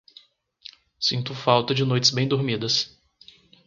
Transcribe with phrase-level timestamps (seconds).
[0.99, 2.97] Sinto falta de noites bem-dormidas.